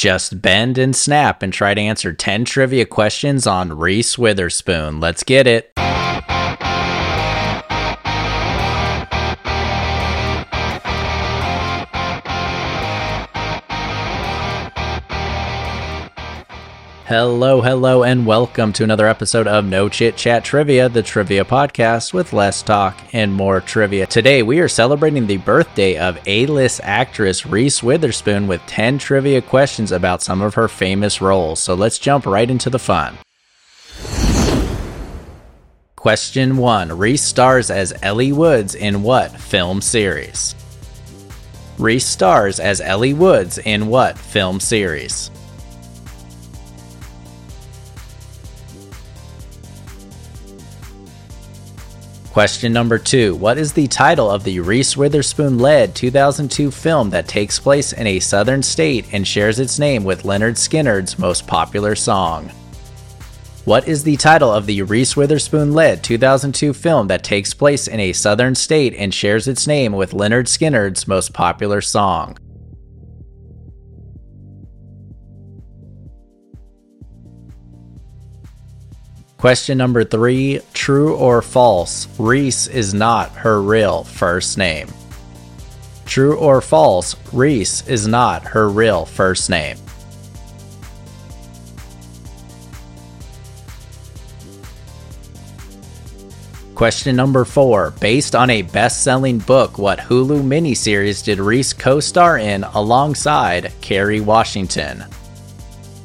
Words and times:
Just 0.00 0.40
bend 0.40 0.78
and 0.78 0.96
snap 0.96 1.42
and 1.42 1.52
try 1.52 1.74
to 1.74 1.80
answer 1.82 2.14
10 2.14 2.46
trivia 2.46 2.86
questions 2.86 3.46
on 3.46 3.76
Reese 3.76 4.16
Witherspoon. 4.16 4.98
Let's 4.98 5.22
get 5.22 5.46
it. 5.46 5.72
Hello, 17.10 17.60
hello, 17.60 18.04
and 18.04 18.24
welcome 18.24 18.72
to 18.74 18.84
another 18.84 19.08
episode 19.08 19.48
of 19.48 19.64
No 19.64 19.88
Chit 19.88 20.16
Chat 20.16 20.44
Trivia, 20.44 20.88
the 20.88 21.02
trivia 21.02 21.44
podcast 21.44 22.14
with 22.14 22.32
less 22.32 22.62
talk 22.62 22.96
and 23.12 23.32
more 23.32 23.60
trivia. 23.60 24.06
Today, 24.06 24.44
we 24.44 24.60
are 24.60 24.68
celebrating 24.68 25.26
the 25.26 25.38
birthday 25.38 25.98
of 25.98 26.20
A 26.26 26.46
list 26.46 26.80
actress 26.84 27.44
Reese 27.44 27.82
Witherspoon 27.82 28.46
with 28.46 28.64
10 28.68 28.98
trivia 28.98 29.42
questions 29.42 29.90
about 29.90 30.22
some 30.22 30.40
of 30.40 30.54
her 30.54 30.68
famous 30.68 31.20
roles. 31.20 31.60
So 31.60 31.74
let's 31.74 31.98
jump 31.98 32.26
right 32.26 32.48
into 32.48 32.70
the 32.70 32.78
fun. 32.78 33.18
Question 35.96 36.58
1 36.58 36.96
Reese 36.96 37.24
stars 37.24 37.72
as 37.72 37.92
Ellie 38.02 38.32
Woods 38.32 38.76
in 38.76 39.02
what 39.02 39.32
film 39.32 39.80
series? 39.80 40.54
Reese 41.76 42.06
stars 42.06 42.60
as 42.60 42.80
Ellie 42.80 43.14
Woods 43.14 43.58
in 43.58 43.88
what 43.88 44.16
film 44.16 44.60
series? 44.60 45.32
Question 52.40 52.72
number 52.72 52.96
two 52.96 53.36
What 53.36 53.58
is 53.58 53.74
the 53.74 53.86
title 53.86 54.30
of 54.30 54.44
the 54.44 54.60
Reese 54.60 54.96
Witherspoon 54.96 55.58
led 55.58 55.94
2002 55.94 56.70
film 56.70 57.10
that 57.10 57.28
takes 57.28 57.58
place 57.58 57.92
in 57.92 58.06
a 58.06 58.18
southern 58.18 58.62
state 58.62 59.04
and 59.12 59.28
shares 59.28 59.58
its 59.58 59.78
name 59.78 60.04
with 60.04 60.22
Lynyrd 60.22 60.56
Skynyrd's 60.56 61.18
most 61.18 61.46
popular 61.46 61.94
song? 61.94 62.48
What 63.66 63.86
is 63.86 64.02
the 64.04 64.16
title 64.16 64.50
of 64.50 64.64
the 64.64 64.80
Reese 64.80 65.18
Witherspoon 65.18 65.74
led 65.74 66.02
2002 66.02 66.72
film 66.72 67.08
that 67.08 67.22
takes 67.22 67.52
place 67.52 67.86
in 67.86 68.00
a 68.00 68.14
southern 68.14 68.54
state 68.54 68.94
and 68.94 69.12
shares 69.12 69.46
its 69.46 69.66
name 69.66 69.92
with 69.92 70.12
Lynyrd 70.12 70.46
Skynyrd's 70.46 71.06
most 71.06 71.34
popular 71.34 71.82
song? 71.82 72.38
Question 79.40 79.78
number 79.78 80.04
three 80.04 80.60
True 80.74 81.16
or 81.16 81.40
false? 81.40 82.06
Reese 82.18 82.66
is 82.66 82.92
not 82.92 83.30
her 83.30 83.62
real 83.62 84.04
first 84.04 84.58
name. 84.58 84.88
True 86.04 86.36
or 86.36 86.60
false? 86.60 87.16
Reese 87.32 87.88
is 87.88 88.06
not 88.06 88.44
her 88.44 88.68
real 88.68 89.06
first 89.06 89.48
name. 89.48 89.78
Question 96.74 97.16
number 97.16 97.46
four. 97.46 97.92
Based 97.92 98.34
on 98.34 98.50
a 98.50 98.60
best 98.60 99.02
selling 99.04 99.38
book, 99.38 99.78
what 99.78 99.98
Hulu 99.98 100.42
miniseries 100.42 101.24
did 101.24 101.38
Reese 101.38 101.72
co 101.72 101.98
star 101.98 102.36
in 102.36 102.64
alongside 102.64 103.72
Kerry 103.80 104.20
Washington? 104.20 105.06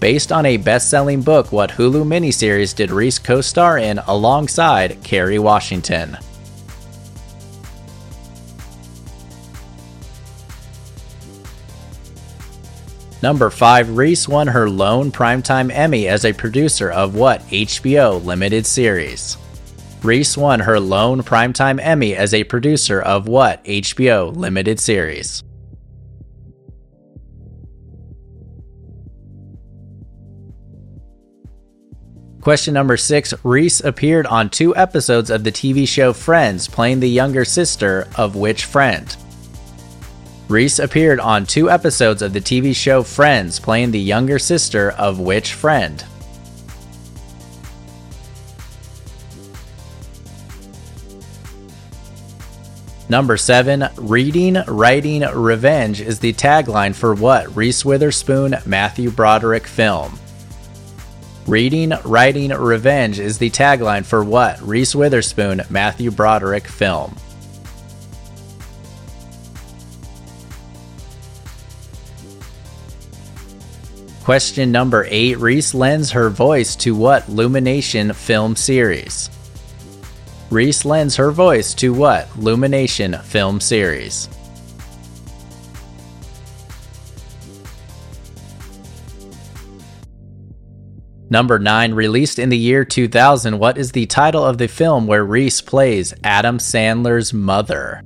Based 0.06 0.32
on 0.32 0.46
a 0.46 0.58
best 0.58 0.92
selling 0.92 1.24
book, 1.24 1.52
what 1.52 1.72
Hulu 1.72 2.04
miniseries 2.06 2.76
did 2.76 2.92
Reese 2.92 3.18
co 3.18 3.42
star 3.42 3.80
in 3.80 3.98
alongside 4.06 5.04
Kerry 5.04 5.40
Washington? 5.40 6.16
Number 13.24 13.50
5, 13.50 13.98
Reese 13.98 14.28
won 14.28 14.46
her 14.46 14.70
lone 14.70 15.12
Primetime 15.12 15.72
Emmy 15.72 16.08
as 16.08 16.24
a 16.24 16.34
producer 16.34 16.92
of 16.92 17.16
what 17.16 17.42
HBO 17.48 18.24
limited 18.24 18.68
series? 18.68 19.38
Reese 20.04 20.38
won 20.38 20.60
her 20.60 20.80
lone 20.80 21.24
Primetime 21.24 21.80
Emmy 21.82 22.16
as 22.16 22.36
a 22.36 22.44
producer 22.44 23.02
of 23.02 23.28
what 23.28 23.64
HBO 23.64 24.36
limited 24.36 24.80
series? 24.80 25.44
Question 32.46 32.76
number 32.76 32.96
six 32.96 33.34
Reese 33.44 33.80
appeared 33.80 34.28
on 34.28 34.52
two 34.52 34.76
episodes 34.76 35.32
of 35.32 35.44
the 35.44 35.52
TV 35.52 35.88
show 35.88 36.14
Friends, 36.14 36.68
playing 36.68 37.00
the 37.00 37.10
younger 37.10 37.44
sister 37.44 38.08
of 38.20 38.36
which 38.36 38.66
friend? 38.66 39.18
Reese 40.48 40.78
appeared 40.78 41.20
on 41.20 41.48
two 41.48 41.72
episodes 41.72 42.22
of 42.22 42.34
the 42.34 42.40
TV 42.40 42.76
show 42.76 43.02
Friends, 43.02 43.60
playing 43.60 43.90
the 43.90 44.00
younger 44.00 44.38
sister 44.38 44.92
of 44.92 45.20
which 45.20 45.54
friend? 45.54 46.06
Number 53.10 53.38
7. 53.38 53.88
Reading, 53.98 54.58
Writing, 54.68 55.22
Revenge 55.22 56.00
is 56.00 56.20
the 56.20 56.34
tagline 56.34 56.94
for 56.94 57.16
what 57.16 57.56
Reese 57.56 57.84
Witherspoon 57.84 58.58
Matthew 58.68 59.10
Broderick 59.10 59.66
film? 59.66 60.20
Reading, 61.48 61.94
Writing, 62.04 62.50
Revenge 62.50 63.20
is 63.20 63.38
the 63.38 63.52
tagline 63.52 64.04
for 64.04 64.24
what 64.24 64.60
Reese 64.64 64.96
Witherspoon 64.96 65.62
Matthew 65.70 66.10
Broderick 66.10 66.68
film? 66.68 67.16
Question 74.24 74.72
number 74.72 75.06
8 75.08 75.38
Reese 75.38 75.76
lends 75.76 76.10
her 76.14 76.32
voice 76.32 76.76
to 76.78 76.96
what 76.96 77.28
Illumination 77.28 78.12
film 78.14 78.56
series? 78.56 79.30
Reese 80.50 80.84
lends 80.84 81.16
her 81.18 81.30
voice 81.30 81.76
to 81.76 81.94
what 81.94 82.28
Illumination 82.36 83.20
film 83.22 83.60
series? 83.60 84.30
Number 91.36 91.60
9, 91.60 91.94
released 91.96 92.40
in 92.40 92.48
the 92.48 92.58
year 92.58 92.86
2000, 92.86 93.60
what 93.60 93.78
is 93.78 93.92
the 93.92 94.06
title 94.06 94.46
of 94.46 94.58
the 94.58 94.70
film 94.70 95.06
where 95.06 95.26
Reese 95.26 95.60
plays 95.60 96.14
Adam 96.24 96.60
Sandler's 96.60 97.34
mother? 97.34 98.02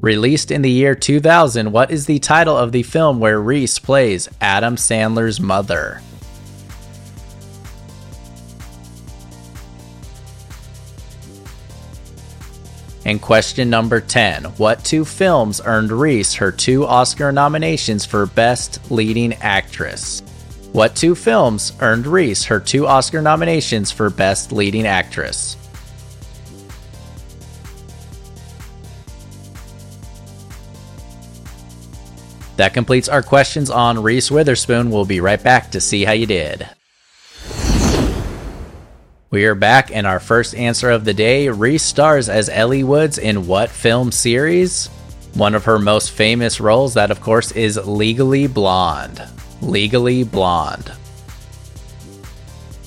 Released 0.00 0.52
in 0.52 0.62
the 0.62 0.70
year 0.70 0.94
2000, 0.94 1.72
what 1.72 1.90
is 1.90 2.06
the 2.06 2.20
title 2.20 2.56
of 2.56 2.70
the 2.70 2.84
film 2.84 3.18
where 3.18 3.40
Reese 3.40 3.80
plays 3.80 4.28
Adam 4.40 4.76
Sandler's 4.76 5.40
mother? 5.40 6.00
And 13.04 13.20
question 13.20 13.68
number 13.70 14.00
10 14.00 14.44
What 14.44 14.84
two 14.84 15.04
films 15.04 15.60
earned 15.64 15.90
Reese 15.90 16.34
her 16.34 16.52
two 16.52 16.86
Oscar 16.86 17.32
nominations 17.32 18.06
for 18.06 18.26
Best 18.26 18.88
Leading 18.88 19.32
Actress? 19.32 20.22
What 20.72 20.94
two 20.94 21.16
films 21.16 21.72
earned 21.80 22.06
Reese 22.06 22.44
her 22.44 22.60
two 22.60 22.86
Oscar 22.86 23.20
nominations 23.20 23.90
for 23.90 24.08
Best 24.08 24.52
Leading 24.52 24.86
Actress? 24.86 25.56
That 32.56 32.72
completes 32.72 33.08
our 33.08 33.22
questions 33.22 33.68
on 33.68 34.00
Reese 34.00 34.30
Witherspoon. 34.30 34.92
We'll 34.92 35.04
be 35.04 35.20
right 35.20 35.42
back 35.42 35.72
to 35.72 35.80
see 35.80 36.04
how 36.04 36.12
you 36.12 36.26
did. 36.26 36.68
We 39.32 39.46
are 39.46 39.56
back, 39.56 39.90
and 39.90 40.06
our 40.06 40.20
first 40.20 40.54
answer 40.54 40.90
of 40.90 41.04
the 41.04 41.14
day 41.14 41.48
Reese 41.48 41.82
stars 41.82 42.28
as 42.28 42.48
Ellie 42.48 42.84
Woods 42.84 43.18
in 43.18 43.48
what 43.48 43.70
film 43.70 44.12
series? 44.12 44.86
One 45.34 45.56
of 45.56 45.64
her 45.64 45.80
most 45.80 46.12
famous 46.12 46.60
roles, 46.60 46.94
that 46.94 47.10
of 47.10 47.20
course 47.20 47.50
is 47.52 47.76
Legally 47.84 48.46
Blonde. 48.46 49.20
Legally 49.60 50.24
Blonde. 50.24 50.92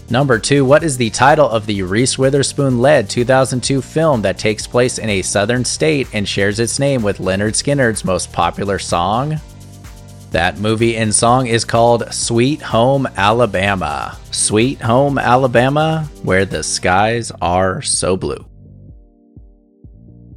Number 0.10 0.38
two, 0.38 0.64
what 0.66 0.84
is 0.84 0.98
the 0.98 1.10
title 1.10 1.50
of 1.50 1.66
the 1.66 1.81
Reese 1.81 2.18
Witherspoon 2.18 2.80
led 2.80 3.10
2002 3.10 3.81
film 3.81 4.22
that 4.22 4.38
takes 4.38 4.68
place 4.68 4.98
in 4.98 5.10
a 5.10 5.22
southern 5.22 5.66
state 5.66 6.08
and 6.14 6.28
shares 6.28 6.60
its 6.60 6.78
name 6.78 7.02
with 7.02 7.18
Lynyrd 7.18 7.54
Skynyrd's 7.54 8.06
most 8.06 8.31
popular 8.31 8.78
song? 8.78 9.40
That 10.31 10.60
movie 10.60 10.98
and 10.98 11.14
song 11.14 11.48
is 11.48 11.64
called 11.64 12.12
Sweet 12.14 12.62
Home 12.62 13.08
Alabama. 13.18 14.18
Sweet 14.31 14.81
Home 14.81 15.18
Alabama, 15.18 16.10
where 16.24 16.46
the 16.46 16.64
skies 16.64 17.31
are 17.42 17.81
so 17.81 18.18
blue. 18.18 18.46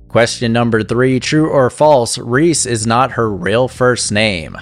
Question 0.09 0.53
number 0.53 0.83
three 0.83 1.19
True 1.21 1.51
or 1.51 1.69
false, 1.71 2.17
Reese 2.19 2.67
is 2.67 2.87
not 2.87 3.13
her 3.13 3.31
real 3.31 3.69
first 3.69 4.13
name. 4.13 4.57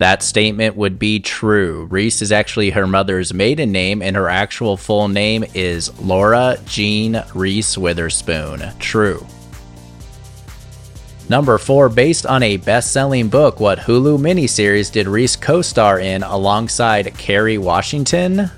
That 0.00 0.22
statement 0.22 0.76
would 0.76 0.98
be 0.98 1.20
true. 1.20 1.86
Reese 1.90 2.22
is 2.22 2.32
actually 2.32 2.70
her 2.70 2.86
mother's 2.86 3.34
maiden 3.34 3.70
name, 3.70 4.00
and 4.00 4.16
her 4.16 4.30
actual 4.30 4.78
full 4.78 5.08
name 5.08 5.44
is 5.52 5.92
Laura 6.00 6.56
Jean 6.64 7.22
Reese 7.34 7.76
Witherspoon. 7.76 8.62
True. 8.78 9.26
Number 11.28 11.58
4, 11.58 11.90
based 11.90 12.24
on 12.24 12.42
a 12.42 12.56
best 12.56 12.94
selling 12.94 13.28
book, 13.28 13.60
what 13.60 13.78
Hulu 13.78 14.16
miniseries 14.18 14.90
did 14.90 15.06
Reese 15.06 15.36
co 15.36 15.60
star 15.60 16.00
in 16.00 16.22
alongside 16.22 17.12
Kerry 17.18 17.58
Washington? 17.58 18.50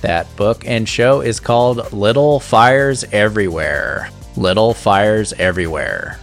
That 0.00 0.34
book 0.36 0.66
and 0.66 0.88
show 0.88 1.20
is 1.20 1.38
called 1.38 1.92
Little 1.92 2.40
Fires 2.40 3.04
Everywhere. 3.12 4.08
Little 4.36 4.72
Fires 4.72 5.34
Everywhere. 5.34 6.18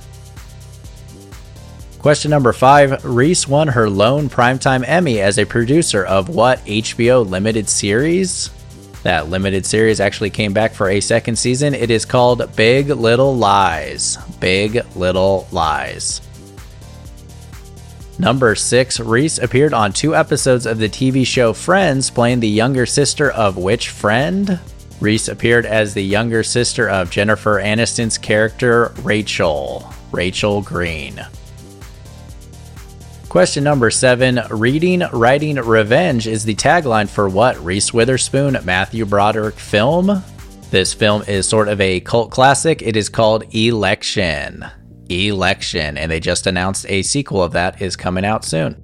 Question 2.06 2.30
number 2.30 2.54
five 2.54 3.04
Reese 3.04 3.48
won 3.48 3.68
her 3.68 3.90
lone 3.90 4.30
Primetime 4.30 4.88
Emmy 4.88 5.22
as 5.22 5.40
a 5.40 5.46
producer 5.46 6.06
of 6.06 6.30
what 6.30 6.64
HBO 6.66 7.28
limited 7.28 7.68
series? 7.68 8.52
That 9.02 9.30
limited 9.30 9.66
series 9.66 10.00
actually 10.00 10.30
came 10.30 10.54
back 10.54 10.76
for 10.76 10.88
a 10.88 11.00
second 11.00 11.36
season. 11.36 11.74
It 11.74 11.90
is 11.90 12.06
called 12.06 12.56
Big 12.56 12.90
Little 12.90 13.36
Lies. 13.36 14.20
Big 14.40 14.86
Little 14.96 15.48
Lies. 15.52 16.22
Number 18.20 18.54
6, 18.54 19.00
Reese 19.00 19.40
appeared 19.40 19.74
on 19.74 19.92
two 19.92 20.16
episodes 20.16 20.68
of 20.68 20.78
the 20.78 20.90
TV 20.90 21.26
show 21.26 21.54
Friends, 21.54 22.12
playing 22.12 22.40
the 22.40 22.48
younger 22.48 22.86
sister 22.86 23.32
of 23.32 23.58
which 23.58 23.90
friend? 23.90 24.60
Reese 25.00 25.28
appeared 25.28 25.66
as 25.66 25.96
the 25.96 26.04
younger 26.04 26.44
sister 26.44 26.88
of 26.88 27.10
Jennifer 27.10 27.60
Aniston's 27.60 28.20
character 28.20 28.94
Rachel. 29.02 29.92
Rachel 30.12 30.62
Green. 30.62 31.26
Question 33.36 33.66
number 33.66 33.92
seven 33.92 34.40
Reading, 34.50 35.04
Writing, 35.12 35.58
Revenge 35.58 36.26
is 36.26 36.46
the 36.46 36.56
tagline 36.56 37.10
for 37.10 37.28
what 37.28 37.62
Reese 37.62 37.94
Witherspoon, 37.94 38.58
Matthew 38.64 39.06
Broderick 39.06 39.56
film? 39.56 40.24
This 40.72 40.94
film 40.94 41.22
is 41.28 41.46
sort 41.46 41.68
of 41.68 41.82
a 41.82 42.00
cult 42.00 42.32
classic. 42.32 42.82
It 42.82 42.96
is 42.96 43.10
called 43.10 43.54
Election. 43.54 44.64
Election, 45.10 45.98
and 45.98 46.10
they 46.10 46.22
just 46.22 46.48
announced 46.48 46.86
a 46.88 47.02
sequel 47.02 47.44
of 47.44 47.52
that 47.52 47.82
is 47.82 47.98
coming 47.98 48.24
out 48.24 48.46
soon. 48.46 48.82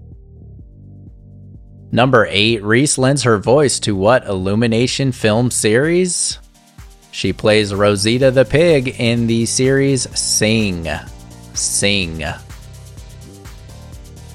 Number 1.94 2.28
8, 2.30 2.62
Reese 2.62 2.98
lends 2.98 3.24
her 3.24 3.38
voice 3.38 3.80
to 3.80 3.96
what 3.96 4.28
Illumination 4.28 5.14
film 5.14 5.50
series? 5.50 6.40
She 7.12 7.32
plays 7.32 7.74
Rosita 7.74 8.32
the 8.32 8.44
Pig 8.44 9.00
in 9.00 9.28
the 9.28 9.46
series 9.46 10.10
Sing. 10.20 10.90
Sing. 11.54 12.26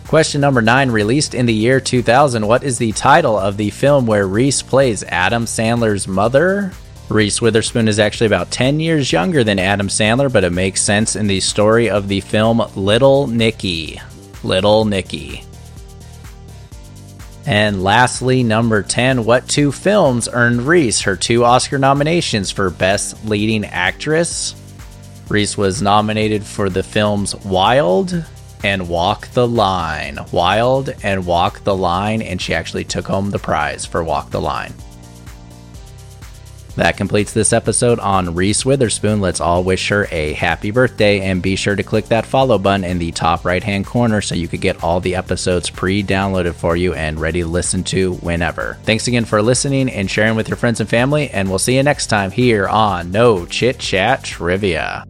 Question 0.09 0.41
number 0.41 0.63
nine, 0.63 0.93
released 0.93 1.35
in 1.35 1.47
the 1.47 1.53
year 1.53 1.81
2000, 1.81 2.47
what 2.47 2.63
is 2.63 2.79
the 2.79 2.93
title 2.93 3.37
of 3.37 3.57
the 3.57 3.71
film 3.71 4.07
where 4.07 4.29
Reese 4.29 4.63
plays 4.63 5.03
Adam 5.03 5.47
Sandler's 5.47 6.07
mother? 6.07 6.71
Reese 7.09 7.43
Witherspoon 7.43 7.89
is 7.89 7.99
actually 7.99 8.29
about 8.29 8.53
10 8.53 8.79
years 8.79 9.11
younger 9.11 9.43
than 9.43 9.59
Adam 9.59 9.89
Sandler, 9.89 10.33
but 10.33 10.45
it 10.45 10.53
makes 10.53 10.81
sense 10.81 11.17
in 11.17 11.27
the 11.27 11.41
story 11.41 11.91
of 11.91 12.07
the 12.07 12.21
film 12.21 12.63
Little 12.77 13.27
Nicky. 13.27 14.01
Little 14.45 14.85
Nicky. 14.85 15.43
And 17.45 17.83
lastly, 17.83 18.45
number 18.45 18.85
10, 18.85 19.25
what 19.25 19.49
two 19.49 19.73
films 19.73 20.29
earned 20.33 20.63
Reese 20.63 21.01
her 21.01 21.17
two 21.17 21.45
Oscar 21.45 21.79
nominations 21.79 22.53
for 22.53 22.71
Best 22.71 23.25
Leading 23.25 23.65
Actress? 23.65 24.55
Reese 25.29 25.59
was 25.59 25.83
nominated 25.83 26.45
for 26.45 26.71
the 26.71 26.85
films 26.85 27.35
Wild 27.45 28.25
and 28.65 28.89
Walk 28.89 29.29
the 29.29 29.47
Line. 29.47 30.19
Wild 30.33 30.95
and 31.03 31.27
Walk 31.27 31.65
the 31.65 31.77
Line, 31.77 32.23
and 32.23 32.41
she 32.41 32.55
actually 32.55 32.85
took 32.85 33.07
home 33.07 33.31
the 33.31 33.39
prize 33.39 33.85
for 33.85 34.03
Walk 34.03 34.31
the 34.31 34.41
Line. 34.41 34.73
That 36.77 36.99
completes 36.99 37.33
this 37.33 37.55
episode 37.55 37.99
on 38.01 38.35
Reese 38.35 38.67
Witherspoon. 38.67 39.23
Let's 39.23 39.41
all 39.41 39.65
wish 39.65 39.89
her 39.89 40.07
a 40.11 40.35
happy 40.35 40.71
birthday 40.71 41.21
and 41.21 41.43
be 41.43 41.57
sure 41.57 41.75
to 41.75 41.83
click 41.83 42.05
that 42.07 42.27
follow 42.27 42.59
button 42.59 42.85
in 42.85 42.99
the 42.99 43.13
top 43.13 43.47
right 43.47 43.63
hand 43.63 43.87
corner 43.87 44.21
so 44.21 44.35
you 44.35 44.47
could 44.47 44.61
get 44.61 44.85
all 44.85 45.01
the 45.01 45.17
episodes 45.17 45.71
pre 45.71 46.03
downloaded 46.03 46.55
for 46.55 46.77
you 46.77 46.93
and 46.93 47.19
ready 47.19 47.41
to 47.41 47.49
listen 47.49 47.83
to 47.85 48.15
whenever. 48.17 48.77
Thanks 48.83 49.09
again 49.09 49.25
for 49.25 49.41
listening 49.41 49.89
and 49.89 50.11
sharing 50.11 50.37
with 50.37 50.49
your 50.49 50.59
friends 50.59 50.81
and 50.81 50.89
family, 50.89 51.31
and 51.31 51.49
we'll 51.49 51.59
see 51.59 51.77
you 51.77 51.83
next 51.83 52.09
time 52.09 52.31
here 52.31 52.69
on 52.69 53.11
No 53.11 53.47
Chit 53.47 53.79
Chat 53.79 54.23
Trivia. 54.23 55.07